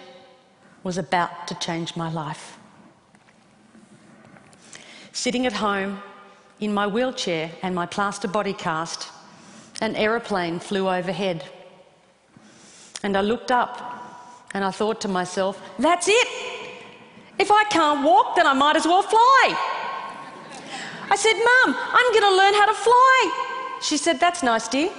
was 0.83 0.99
about 0.99 1.47
to 1.49 1.55
change 1.57 1.97
my 1.97 2.11
life. 2.11 2.59
Sitting 5.13 5.47
at 5.47 5.53
home 5.53 6.03
in 6.61 6.73
my 6.73 6.87
wheelchair 6.87 7.51
and 7.63 7.75
my 7.75 7.87
plaster 7.87 8.29
body 8.29 8.53
cast, 8.53 9.11
an 9.81 9.95
aeroplane 9.97 10.59
flew 10.59 10.89
overhead. 10.89 11.45
And 13.03 13.17
I 13.17 13.21
looked 13.21 13.51
up 13.51 13.73
and 14.55 14.65
I 14.65 14.71
thought 14.71 15.01
to 15.03 15.09
myself, 15.09 15.61
that's 15.79 16.09
it! 16.09 16.29
If 17.39 17.51
I 17.51 17.65
can't 17.65 18.05
walk, 18.05 18.37
then 18.37 18.47
I 18.47 18.53
might 18.53 18.77
as 18.77 18.85
well 18.85 19.03
fly. 19.03 19.43
I 21.11 21.17
said, 21.17 21.35
Mum, 21.35 21.77
I'm 21.77 22.13
going 22.13 22.29
to 22.31 22.37
learn 22.37 22.55
how 22.55 22.67
to 22.67 22.75
fly. 22.75 23.79
She 23.83 23.97
said, 23.97 24.21
That's 24.21 24.43
nice, 24.43 24.69
dear. 24.69 24.91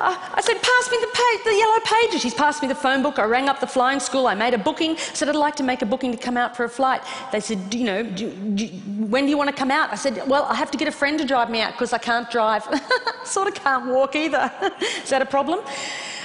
Uh, 0.00 0.16
I 0.32 0.40
said, 0.40 0.54
pass 0.62 0.90
me 0.90 0.98
the, 1.00 1.08
page, 1.08 1.44
the 1.44 1.54
yellow 1.54 1.80
pages. 1.84 2.22
She's 2.22 2.34
passed 2.34 2.62
me 2.62 2.68
the 2.68 2.74
phone 2.74 3.02
book. 3.02 3.18
I 3.18 3.24
rang 3.24 3.48
up 3.48 3.58
the 3.58 3.66
flying 3.66 3.98
school. 3.98 4.28
I 4.28 4.34
made 4.34 4.54
a 4.54 4.58
booking. 4.58 4.96
Said, 4.96 5.28
I'd 5.28 5.34
like 5.34 5.56
to 5.56 5.64
make 5.64 5.82
a 5.82 5.86
booking 5.86 6.12
to 6.12 6.18
come 6.18 6.36
out 6.36 6.56
for 6.56 6.64
a 6.64 6.68
flight. 6.68 7.02
They 7.32 7.40
said, 7.40 7.74
you 7.74 7.84
know, 7.84 8.04
do, 8.04 8.30
do, 8.30 8.66
when 8.66 9.24
do 9.24 9.30
you 9.30 9.36
want 9.36 9.50
to 9.50 9.56
come 9.56 9.72
out? 9.72 9.90
I 9.90 9.96
said, 9.96 10.28
well, 10.28 10.44
I 10.44 10.54
have 10.54 10.70
to 10.70 10.78
get 10.78 10.86
a 10.86 10.92
friend 10.92 11.18
to 11.18 11.24
drive 11.24 11.50
me 11.50 11.60
out 11.60 11.72
because 11.72 11.92
I 11.92 11.98
can't 11.98 12.30
drive. 12.30 12.62
sort 13.24 13.48
of 13.48 13.54
can't 13.54 13.86
walk 13.86 14.14
either. 14.14 14.52
Is 15.02 15.10
that 15.10 15.20
a 15.20 15.26
problem? 15.26 15.60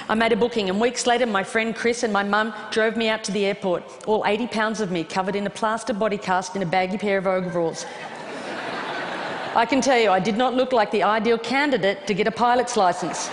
I 0.08 0.14
made 0.14 0.32
a 0.32 0.36
booking, 0.36 0.68
and 0.68 0.78
weeks 0.78 1.06
later, 1.06 1.24
my 1.24 1.42
friend 1.42 1.74
Chris 1.74 2.02
and 2.02 2.12
my 2.12 2.22
mum 2.22 2.52
drove 2.70 2.94
me 2.94 3.08
out 3.08 3.24
to 3.24 3.32
the 3.32 3.46
airport, 3.46 3.82
all 4.06 4.22
80 4.26 4.48
pounds 4.48 4.80
of 4.82 4.90
me 4.90 5.02
covered 5.02 5.34
in 5.34 5.46
a 5.46 5.50
plaster 5.50 5.94
body 5.94 6.18
cast 6.18 6.54
in 6.54 6.62
a 6.62 6.66
baggy 6.66 6.98
pair 6.98 7.16
of 7.16 7.26
overalls. 7.26 7.86
I 9.54 9.64
can 9.64 9.80
tell 9.80 9.98
you, 9.98 10.10
I 10.10 10.20
did 10.20 10.36
not 10.36 10.52
look 10.52 10.72
like 10.72 10.90
the 10.90 11.02
ideal 11.04 11.38
candidate 11.38 12.06
to 12.06 12.12
get 12.12 12.26
a 12.26 12.30
pilot's 12.30 12.76
license. 12.76 13.30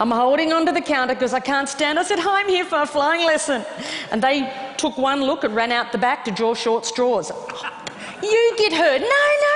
I'm 0.00 0.10
holding 0.10 0.50
onto 0.50 0.72
the 0.72 0.80
counter 0.80 1.14
because 1.14 1.34
I 1.34 1.40
can't 1.40 1.68
stand. 1.68 1.98
I 1.98 2.02
said, 2.02 2.18
Hi, 2.18 2.40
I'm 2.40 2.48
here 2.48 2.64
for 2.64 2.80
a 2.80 2.86
flying 2.86 3.26
lesson. 3.26 3.62
And 4.10 4.22
they 4.22 4.50
took 4.78 4.96
one 4.96 5.20
look 5.22 5.44
and 5.44 5.54
ran 5.54 5.72
out 5.72 5.92
the 5.92 5.98
back 5.98 6.24
to 6.24 6.30
draw 6.30 6.54
short 6.54 6.86
straws. 6.86 7.30
You 8.22 8.54
get 8.56 8.72
hurt. 8.72 9.00
No, 9.02 9.06
no, 9.06 9.54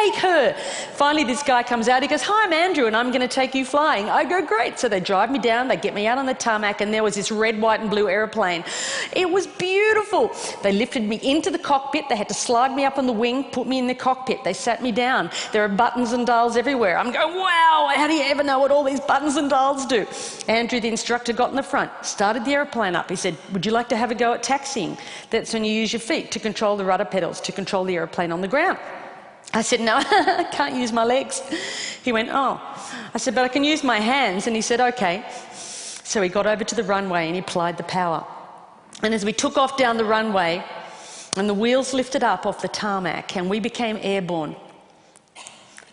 take 0.00 0.16
her. 0.16 0.52
Finally, 0.94 1.24
this 1.24 1.42
guy 1.42 1.62
comes 1.62 1.88
out. 1.88 2.02
He 2.02 2.08
goes, 2.08 2.22
Hi, 2.22 2.46
I'm 2.46 2.52
Andrew, 2.52 2.86
and 2.86 2.96
I'm 2.96 3.10
going 3.10 3.20
to 3.20 3.28
take 3.28 3.54
you 3.54 3.64
flying. 3.64 4.08
I 4.08 4.24
go, 4.24 4.44
Great. 4.44 4.78
So 4.78 4.88
they 4.88 5.00
drive 5.00 5.30
me 5.30 5.38
down, 5.38 5.68
they 5.68 5.76
get 5.76 5.94
me 5.94 6.06
out 6.06 6.18
on 6.18 6.26
the 6.26 6.34
tarmac, 6.34 6.80
and 6.80 6.92
there 6.92 7.02
was 7.02 7.14
this 7.14 7.30
red, 7.30 7.60
white, 7.60 7.80
and 7.80 7.90
blue 7.90 8.08
aeroplane. 8.08 8.64
It 9.12 9.30
was 9.30 9.46
beautiful. 9.46 10.30
They 10.62 10.72
lifted 10.72 11.02
me 11.02 11.20
into 11.22 11.50
the 11.50 11.58
cockpit. 11.58 12.08
They 12.08 12.16
had 12.16 12.28
to 12.28 12.34
slide 12.34 12.74
me 12.74 12.84
up 12.84 12.98
on 12.98 13.06
the 13.06 13.12
wing, 13.12 13.44
put 13.44 13.66
me 13.66 13.78
in 13.78 13.86
the 13.86 13.94
cockpit. 13.94 14.44
They 14.44 14.52
sat 14.52 14.82
me 14.82 14.92
down. 14.92 15.30
There 15.52 15.64
are 15.64 15.68
buttons 15.68 16.12
and 16.12 16.26
dials 16.26 16.56
everywhere. 16.56 16.98
I'm 16.98 17.12
going, 17.12 17.36
Wow, 17.36 17.92
how 17.94 18.06
do 18.06 18.14
you 18.14 18.22
ever 18.22 18.42
know 18.42 18.58
what 18.58 18.70
all 18.70 18.84
these 18.84 19.00
buttons 19.00 19.36
and 19.36 19.50
dials 19.50 19.86
do? 19.86 20.06
Andrew, 20.48 20.80
the 20.80 20.88
instructor, 20.88 21.32
got 21.32 21.50
in 21.50 21.56
the 21.56 21.62
front, 21.62 21.90
started 22.02 22.44
the 22.44 22.52
aeroplane 22.52 22.96
up. 22.96 23.08
He 23.10 23.16
said, 23.16 23.36
Would 23.52 23.66
you 23.66 23.72
like 23.72 23.88
to 23.90 23.96
have 23.96 24.10
a 24.10 24.14
go 24.14 24.32
at 24.32 24.42
taxiing? 24.42 24.96
That's 25.30 25.52
when 25.52 25.64
you 25.64 25.72
use 25.72 25.92
your 25.92 26.00
feet 26.00 26.30
to 26.32 26.40
control 26.40 26.76
the 26.76 26.84
rudder 26.84 27.04
pedals, 27.04 27.40
to 27.42 27.52
control 27.52 27.84
the 27.84 27.96
aeroplane 27.96 28.32
on 28.32 28.40
the 28.40 28.48
ground. 28.48 28.78
I 29.52 29.62
said, 29.62 29.80
No, 29.80 29.96
I 30.04 30.46
can't 30.52 30.76
use 30.76 30.92
my 30.92 31.04
legs. 31.04 31.42
He 32.02 32.12
went, 32.12 32.28
Oh. 32.32 32.60
I 33.14 33.18
said, 33.18 33.34
But 33.34 33.44
I 33.44 33.48
can 33.48 33.64
use 33.64 33.82
my 33.82 33.98
hands. 33.98 34.46
And 34.46 34.54
he 34.54 34.62
said, 34.62 34.80
Okay. 34.80 35.24
So 35.52 36.22
he 36.22 36.28
got 36.28 36.46
over 36.46 36.64
to 36.64 36.74
the 36.74 36.84
runway 36.84 37.26
and 37.26 37.34
he 37.34 37.40
applied 37.40 37.76
the 37.76 37.84
power. 37.84 38.24
And 39.02 39.14
as 39.14 39.24
we 39.24 39.32
took 39.32 39.56
off 39.56 39.76
down 39.76 39.96
the 39.96 40.04
runway, 40.04 40.64
and 41.36 41.48
the 41.48 41.54
wheels 41.54 41.94
lifted 41.94 42.24
up 42.24 42.44
off 42.44 42.60
the 42.60 42.68
tarmac, 42.68 43.36
and 43.36 43.48
we 43.48 43.60
became 43.60 43.98
airborne, 44.00 44.56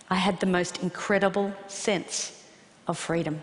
I 0.10 0.16
had 0.16 0.40
the 0.40 0.46
most 0.48 0.82
incredible 0.82 1.54
sense 1.68 2.44
of 2.88 2.98
freedom. 2.98 3.42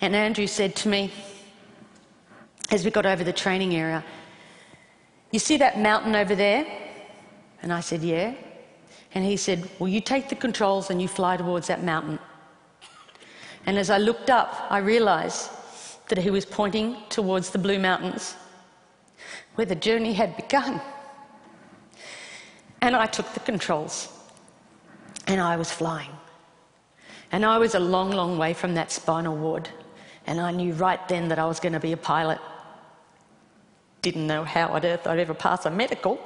And 0.00 0.16
Andrew 0.16 0.46
said 0.46 0.74
to 0.76 0.88
me, 0.88 1.12
as 2.70 2.84
we 2.84 2.90
got 2.90 3.06
over 3.06 3.22
the 3.24 3.32
training 3.32 3.74
area, 3.74 4.04
You 5.30 5.40
see 5.40 5.56
that 5.58 5.80
mountain 5.80 6.14
over 6.14 6.34
there? 6.34 6.64
And 7.60 7.72
I 7.72 7.80
said, 7.80 8.02
Yeah. 8.02 8.34
And 9.14 9.24
he 9.24 9.36
said, 9.36 9.68
Well, 9.78 9.88
you 9.88 10.00
take 10.00 10.28
the 10.28 10.34
controls 10.34 10.90
and 10.90 11.00
you 11.00 11.08
fly 11.08 11.36
towards 11.36 11.68
that 11.68 11.82
mountain. 11.82 12.18
And 13.66 13.78
as 13.78 13.88
I 13.88 13.98
looked 13.98 14.28
up, 14.28 14.66
I 14.68 14.78
realized 14.78 15.50
that 16.08 16.18
he 16.18 16.30
was 16.30 16.44
pointing 16.44 16.96
towards 17.08 17.50
the 17.50 17.58
Blue 17.58 17.78
Mountains, 17.78 18.34
where 19.54 19.64
the 19.64 19.74
journey 19.74 20.12
had 20.12 20.36
begun. 20.36 20.80
And 22.82 22.94
I 22.94 23.06
took 23.06 23.32
the 23.32 23.40
controls, 23.40 24.08
and 25.26 25.40
I 25.40 25.56
was 25.56 25.70
flying. 25.70 26.10
And 27.32 27.44
I 27.44 27.56
was 27.56 27.74
a 27.74 27.80
long, 27.80 28.10
long 28.10 28.36
way 28.36 28.52
from 28.52 28.74
that 28.74 28.92
spinal 28.92 29.36
ward. 29.36 29.70
And 30.26 30.40
I 30.40 30.50
knew 30.50 30.74
right 30.74 31.06
then 31.08 31.28
that 31.28 31.38
I 31.38 31.46
was 31.46 31.60
going 31.60 31.72
to 31.72 31.80
be 31.80 31.92
a 31.92 31.96
pilot. 31.96 32.38
Didn't 34.02 34.26
know 34.26 34.44
how 34.44 34.68
on 34.68 34.84
earth 34.84 35.06
I'd 35.06 35.18
ever 35.18 35.34
pass 35.34 35.64
a 35.64 35.70
medical 35.70 36.20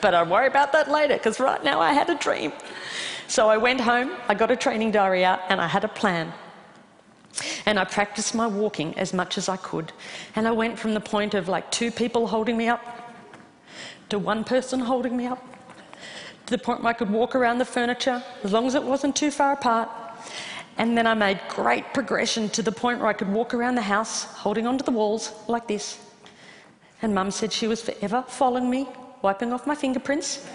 but 0.00 0.14
I'll 0.14 0.26
worry 0.26 0.46
about 0.46 0.72
that 0.72 0.90
later 0.90 1.16
because 1.16 1.40
right 1.40 1.62
now 1.62 1.80
I 1.80 1.92
had 1.92 2.10
a 2.10 2.14
dream. 2.14 2.52
So 3.28 3.48
I 3.48 3.56
went 3.56 3.80
home, 3.80 4.12
I 4.28 4.34
got 4.34 4.50
a 4.50 4.56
training 4.56 4.92
diary 4.92 5.24
out, 5.24 5.40
and 5.48 5.60
I 5.60 5.66
had 5.66 5.84
a 5.84 5.88
plan. 5.88 6.32
And 7.66 7.78
I 7.78 7.84
practiced 7.84 8.34
my 8.34 8.46
walking 8.46 8.96
as 8.96 9.12
much 9.12 9.36
as 9.36 9.48
I 9.48 9.56
could. 9.56 9.92
And 10.36 10.46
I 10.46 10.52
went 10.52 10.78
from 10.78 10.94
the 10.94 11.00
point 11.00 11.34
of 11.34 11.48
like 11.48 11.70
two 11.70 11.90
people 11.90 12.26
holding 12.28 12.56
me 12.56 12.68
up 12.68 12.82
to 14.08 14.18
one 14.18 14.44
person 14.44 14.80
holding 14.80 15.16
me 15.16 15.26
up 15.26 15.44
to 16.46 16.56
the 16.56 16.62
point 16.62 16.82
where 16.82 16.90
I 16.90 16.92
could 16.92 17.10
walk 17.10 17.34
around 17.34 17.58
the 17.58 17.64
furniture 17.64 18.22
as 18.44 18.52
long 18.52 18.66
as 18.66 18.76
it 18.76 18.82
wasn't 18.82 19.16
too 19.16 19.32
far 19.32 19.52
apart. 19.52 19.88
And 20.78 20.96
then 20.96 21.06
I 21.06 21.14
made 21.14 21.40
great 21.48 21.92
progression 21.92 22.48
to 22.50 22.62
the 22.62 22.70
point 22.70 23.00
where 23.00 23.08
I 23.08 23.12
could 23.12 23.32
walk 23.32 23.54
around 23.54 23.74
the 23.74 23.82
house 23.82 24.24
holding 24.24 24.66
onto 24.66 24.84
the 24.84 24.92
walls 24.92 25.32
like 25.48 25.66
this. 25.66 25.98
And 27.02 27.14
mum 27.14 27.30
said 27.30 27.52
she 27.52 27.66
was 27.66 27.82
forever 27.82 28.24
following 28.28 28.70
me 28.70 28.86
wiping 29.26 29.52
off 29.52 29.66
my 29.66 29.74
fingerprints. 29.74 30.46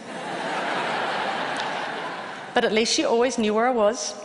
but 2.53 2.63
at 2.63 2.71
least 2.71 2.93
she 2.93 3.03
always 3.03 3.37
knew 3.37 3.53
where 3.53 3.67
I 3.67 3.75
was. 3.85 4.15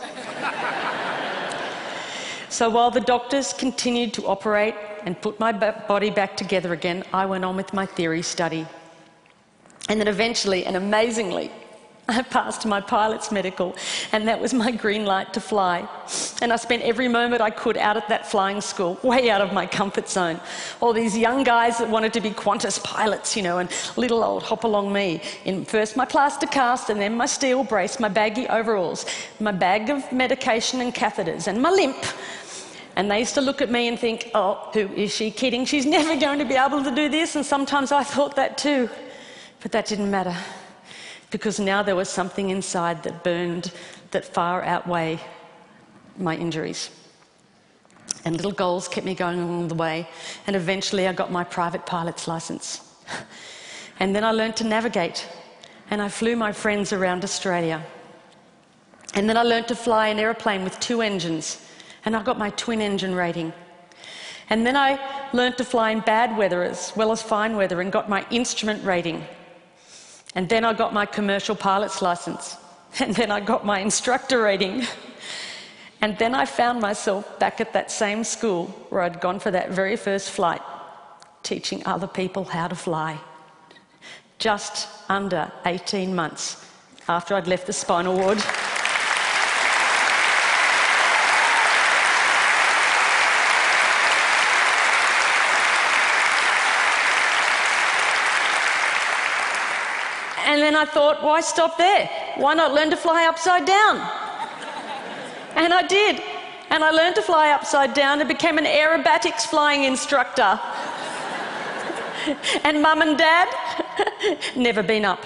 so 2.49 2.69
while 2.69 2.89
the 2.89 3.01
doctors 3.01 3.51
continued 3.51 4.13
to 4.13 4.25
operate 4.25 4.75
and 5.05 5.21
put 5.21 5.37
my 5.37 5.51
body 5.51 6.09
back 6.09 6.37
together 6.37 6.71
again, 6.71 7.03
I 7.11 7.25
went 7.25 7.43
on 7.43 7.57
with 7.57 7.73
my 7.73 7.85
theory 7.85 8.21
study. 8.21 8.65
And 9.89 9.99
then 9.99 10.07
eventually 10.07 10.65
and 10.65 10.77
amazingly, 10.77 11.51
I 12.09 12.21
passed 12.21 12.65
my 12.65 12.79
pilot's 12.79 13.33
medical, 13.33 13.75
and 14.13 14.27
that 14.29 14.39
was 14.39 14.53
my 14.53 14.71
green 14.71 15.05
light 15.05 15.33
to 15.33 15.41
fly. 15.41 15.87
And 16.41 16.53
I 16.53 16.55
spent 16.55 16.83
every 16.83 17.09
moment 17.09 17.41
I 17.41 17.49
could 17.49 17.75
out 17.75 17.97
at 17.97 18.07
that 18.07 18.31
flying 18.31 18.61
school, 18.61 18.97
way 19.03 19.29
out 19.29 19.41
of 19.41 19.51
my 19.51 19.65
comfort 19.65 20.07
zone. 20.07 20.39
All 20.79 20.93
these 20.93 21.17
young 21.17 21.43
guys 21.43 21.79
that 21.79 21.89
wanted 21.89 22.13
to 22.13 22.21
be 22.21 22.29
Qantas 22.29 22.81
pilots, 22.81 23.35
you 23.35 23.43
know, 23.43 23.57
and 23.57 23.69
little 23.97 24.23
old 24.23 24.43
hop 24.43 24.63
along 24.63 24.93
me 24.93 25.21
in 25.43 25.65
first 25.65 25.97
my 25.97 26.05
plaster 26.05 26.47
cast, 26.47 26.89
and 26.89 27.01
then 27.01 27.17
my 27.17 27.25
steel 27.25 27.65
brace, 27.65 27.99
my 27.99 28.09
baggy 28.09 28.47
overalls, 28.47 29.05
my 29.41 29.51
bag 29.51 29.89
of 29.89 30.09
medication 30.13 30.79
and 30.79 30.95
catheters, 30.95 31.47
and 31.47 31.61
my 31.61 31.69
limp. 31.69 32.05
And 32.95 33.11
they 33.11 33.19
used 33.19 33.35
to 33.35 33.41
look 33.41 33.61
at 33.61 33.69
me 33.69 33.89
and 33.89 33.99
think, 33.99 34.31
oh, 34.33 34.69
who 34.73 34.87
is 34.93 35.13
she 35.13 35.29
kidding? 35.29 35.65
She's 35.65 35.85
never 35.97 36.17
going 36.17 36.39
to 36.39 36.45
be 36.45 36.55
able 36.55 36.85
to 36.85 36.91
do 36.95 37.09
this. 37.09 37.35
And 37.35 37.45
sometimes 37.45 37.91
I 37.91 38.03
thought 38.03 38.37
that 38.37 38.57
too. 38.57 38.89
But 39.59 39.73
that 39.73 39.87
didn't 39.87 40.09
matter 40.09 40.35
because 41.31 41.59
now 41.59 41.83
there 41.83 41.95
was 41.95 42.09
something 42.09 42.49
inside 42.49 43.03
that 43.03 43.23
burned 43.23 43.71
that 44.11 44.25
far 44.25 44.63
outweighed 44.63 45.19
my 46.17 46.35
injuries. 46.35 46.89
And 48.25 48.35
little 48.35 48.51
goals 48.51 48.87
kept 48.87 49.05
me 49.05 49.15
going 49.15 49.39
along 49.39 49.67
the 49.67 49.75
way, 49.75 50.07
and 50.47 50.55
eventually 50.55 51.07
I 51.07 51.13
got 51.13 51.31
my 51.31 51.43
private 51.43 51.85
pilot's 51.85 52.27
license. 52.27 52.81
And 53.99 54.15
then 54.15 54.23
I 54.23 54.31
learned 54.31 54.55
to 54.57 54.63
navigate, 54.63 55.27
and 55.89 56.01
I 56.01 56.09
flew 56.09 56.35
my 56.35 56.51
friends 56.51 56.93
around 56.93 57.23
Australia. 57.23 57.83
And 59.15 59.27
then 59.27 59.37
I 59.37 59.41
learned 59.41 59.67
to 59.69 59.75
fly 59.75 60.09
an 60.09 60.19
aeroplane 60.19 60.63
with 60.63 60.79
two 60.79 61.01
engines, 61.01 61.65
and 62.05 62.15
I 62.15 62.21
got 62.21 62.37
my 62.37 62.51
twin 62.51 62.81
engine 62.81 63.15
rating. 63.15 63.53
And 64.49 64.65
then 64.65 64.77
I 64.77 64.99
learned 65.33 65.57
to 65.57 65.65
fly 65.65 65.91
in 65.91 66.01
bad 66.01 66.37
weather 66.37 66.63
as 66.63 66.93
well 66.95 67.11
as 67.11 67.21
fine 67.21 67.57
weather 67.57 67.81
and 67.81 67.91
got 67.91 68.07
my 68.07 68.25
instrument 68.29 68.83
rating. 68.83 69.25
And 70.37 70.47
then 70.47 70.63
I 70.63 70.73
got 70.73 70.93
my 70.93 71.07
commercial 71.07 71.55
pilot's 71.55 72.01
license. 72.01 72.57
And 72.99 73.13
then 73.13 73.31
I 73.31 73.39
got 73.39 73.65
my 73.65 73.79
instructor 73.79 74.41
rating. 74.41 74.85
And 76.01 76.15
then 76.19 76.35
I 76.35 76.45
found 76.45 76.79
myself 76.79 77.39
back 77.39 77.59
at 77.59 77.73
that 77.73 77.89
same 77.89 78.23
school 78.23 78.67
where 78.89 79.01
I'd 79.01 79.19
gone 79.19 79.39
for 79.39 79.49
that 79.49 79.71
very 79.71 79.95
first 79.95 80.29
flight, 80.29 80.61
teaching 81.41 81.81
other 81.87 82.05
people 82.05 82.43
how 82.43 82.67
to 82.67 82.75
fly. 82.75 83.17
Just 84.37 84.87
under 85.09 85.51
18 85.65 86.13
months 86.13 86.63
after 87.07 87.33
I'd 87.33 87.47
left 87.47 87.65
the 87.65 87.73
spinal 87.73 88.15
ward. 88.15 88.37
And 100.47 100.61
then 100.61 100.66
I 100.77 100.85
thought, 100.85 101.23
why 101.23 101.41
stop 101.41 101.77
there? 101.77 102.09
Why 102.35 102.53
not 102.53 102.73
learn 102.73 102.89
to 102.91 102.97
fly 102.97 103.25
upside 103.27 103.65
down? 103.65 103.97
and 105.55 105.73
I 105.73 105.81
did. 105.87 106.21
And 106.69 106.83
I 106.83 106.91
learned 106.91 107.15
to 107.15 107.21
fly 107.21 107.49
upside 107.49 107.93
down 107.93 108.19
and 108.19 108.27
became 108.27 108.57
an 108.57 108.65
aerobatics 108.65 109.41
flying 109.41 109.83
instructor. 109.83 110.59
and 112.63 112.81
mum 112.81 113.01
and 113.01 113.17
dad, 113.17 113.47
never 114.55 114.83
been 114.83 115.05
up. 115.05 115.23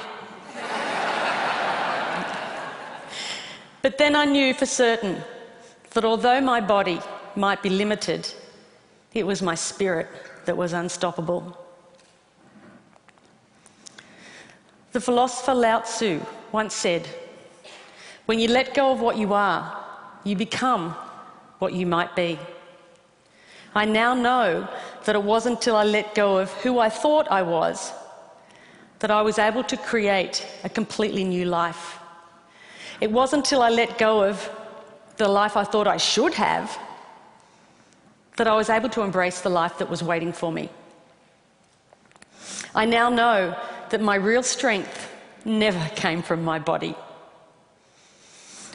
but 3.82 3.98
then 3.98 4.16
I 4.16 4.26
knew 4.26 4.54
for 4.54 4.66
certain 4.66 5.24
that 5.92 6.06
although 6.06 6.40
my 6.40 6.62
body 6.62 7.00
might 7.36 7.62
be 7.64 7.70
limited, 7.70 8.32
it 9.14 9.26
was 9.26 9.42
my 9.42 9.56
spirit 9.56 10.08
that 10.46 10.56
was 10.56 10.74
unstoppable. 10.74 11.58
The 14.92 15.02
philosopher 15.02 15.54
Lao 15.54 15.80
Tzu 15.80 16.20
once 16.52 16.74
said, 16.74 17.08
When 18.26 18.40
you 18.40 18.48
let 18.50 18.74
go 18.74 18.92
of 18.92 19.00
what 19.00 19.18
you 19.18 19.34
are, 19.34 19.78
you 20.24 20.36
become 20.36 20.92
what 21.60 21.74
you 21.74 21.86
might 21.86 22.16
be. 22.16 22.38
I 23.74 23.86
now 23.86 24.14
know 24.14 24.68
that 25.06 25.16
it 25.16 25.24
wasn't 25.24 25.58
until 25.58 25.78
I 25.78 25.86
let 25.86 26.14
go 26.14 26.40
of 26.40 26.52
who 26.56 26.80
I 26.80 26.90
thought 26.90 27.32
I 27.32 27.42
was 27.42 27.94
that 29.00 29.10
I 29.10 29.22
was 29.24 29.40
able 29.40 29.64
to 29.64 29.78
create 29.78 30.46
a 30.64 30.70
completely 30.70 31.24
new 31.24 31.46
life. 31.46 31.98
It 33.00 33.12
wasn't 33.12 33.46
until 33.46 33.64
I 33.64 33.70
let 33.70 33.98
go 33.98 34.24
of 34.24 34.48
the 35.18 35.28
life 35.28 35.58
I 35.58 35.64
thought 35.64 35.88
I 35.88 35.98
should 35.98 36.36
have 36.36 36.78
that 38.38 38.48
I 38.48 38.56
was 38.56 38.70
able 38.70 38.90
to 38.90 39.02
embrace 39.02 39.42
the 39.42 39.50
life 39.50 39.80
that 39.80 39.90
was 39.90 40.04
waiting 40.04 40.32
for 40.34 40.52
me. 40.52 40.70
I 42.76 42.86
now 42.86 43.10
know 43.10 43.56
that 43.92 44.02
my 44.02 44.16
real 44.16 44.42
strength 44.42 45.12
never 45.46 45.90
came 45.96 46.22
from 46.22 46.44
my 46.44 46.58
body. 46.58 46.96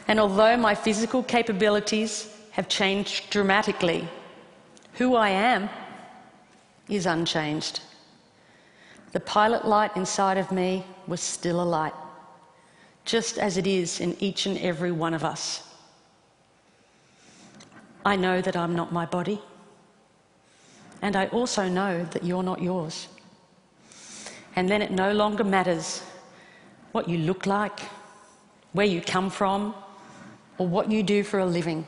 And 0.07 0.19
although 0.19 0.55
my 0.55 0.73
physical 0.73 1.23
capabilities 1.23 2.33
have 2.51 2.69
changed 2.69 3.29
dramatically, 3.29 4.07
who 4.93 5.15
I 5.15 5.29
am 5.29 5.69
is 6.87 7.05
unchanged. 7.05 7.81
The 9.11 9.19
pilot 9.19 9.67
light 9.67 9.95
inside 9.97 10.37
of 10.37 10.51
me 10.51 10.85
was 11.07 11.21
still 11.21 11.61
a 11.61 11.65
light, 11.77 11.93
just 13.05 13.37
as 13.37 13.57
it 13.57 13.67
is 13.67 13.99
in 13.99 14.15
each 14.19 14.45
and 14.45 14.57
every 14.59 14.91
one 14.91 15.13
of 15.13 15.23
us. 15.23 15.63
I 18.05 18.15
know 18.15 18.41
that 18.41 18.55
I'm 18.55 18.75
not 18.75 18.93
my 18.93 19.05
body, 19.05 19.41
and 21.01 21.15
I 21.15 21.27
also 21.27 21.67
know 21.67 22.05
that 22.05 22.23
you're 22.23 22.43
not 22.43 22.61
yours. 22.61 23.07
And 24.57 24.67
then 24.67 24.81
it 24.81 24.89
no 24.89 25.13
longer 25.13 25.43
matters 25.43 26.01
what 26.91 27.07
you 27.07 27.19
look 27.19 27.45
like, 27.45 27.79
where 28.73 28.87
you 28.87 29.01
come 29.01 29.29
from, 29.29 29.75
or 30.57 30.67
what 30.67 30.91
you 30.91 31.03
do 31.03 31.23
for 31.23 31.37
a 31.37 31.45
living. 31.45 31.85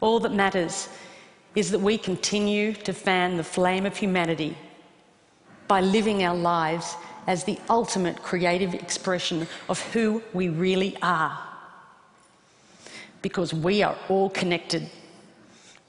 All 0.00 0.20
that 0.20 0.32
matters 0.32 0.88
is 1.56 1.72
that 1.72 1.80
we 1.80 1.98
continue 1.98 2.72
to 2.72 2.92
fan 2.92 3.36
the 3.36 3.42
flame 3.42 3.86
of 3.86 3.96
humanity 3.96 4.56
by 5.66 5.80
living 5.80 6.22
our 6.22 6.36
lives 6.36 6.94
as 7.26 7.42
the 7.42 7.58
ultimate 7.68 8.22
creative 8.22 8.72
expression 8.72 9.48
of 9.68 9.80
who 9.92 10.22
we 10.32 10.48
really 10.48 10.96
are. 11.02 11.36
Because 13.20 13.52
we 13.52 13.82
are 13.82 13.96
all 14.08 14.30
connected 14.30 14.88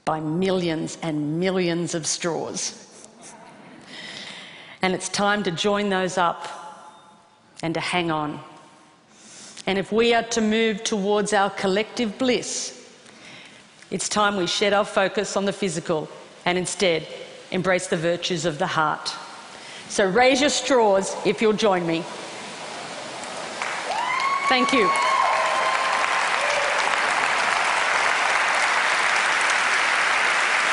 by 0.04 0.18
millions 0.18 0.98
and 1.00 1.38
millions 1.38 1.94
of 1.94 2.08
straws. 2.08 2.93
And 4.84 4.92
it's 4.92 5.08
time 5.08 5.42
to 5.44 5.50
join 5.50 5.88
those 5.88 6.18
up 6.18 6.46
and 7.62 7.72
to 7.72 7.80
hang 7.80 8.10
on. 8.10 8.38
And 9.66 9.78
if 9.78 9.90
we 9.90 10.12
are 10.12 10.24
to 10.24 10.42
move 10.42 10.84
towards 10.84 11.32
our 11.32 11.48
collective 11.48 12.18
bliss, 12.18 12.86
it's 13.90 14.10
time 14.10 14.36
we 14.36 14.46
shed 14.46 14.74
our 14.74 14.84
focus 14.84 15.38
on 15.38 15.46
the 15.46 15.54
physical 15.54 16.06
and 16.44 16.58
instead 16.58 17.08
embrace 17.50 17.86
the 17.86 17.96
virtues 17.96 18.44
of 18.44 18.58
the 18.58 18.66
heart. 18.66 19.10
So 19.88 20.06
raise 20.06 20.42
your 20.42 20.50
straws 20.50 21.16
if 21.24 21.40
you'll 21.40 21.54
join 21.54 21.86
me. 21.86 22.04
Thank 24.50 24.74
you. 24.74 24.86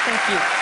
Thank 0.04 0.30
you. 0.30 0.61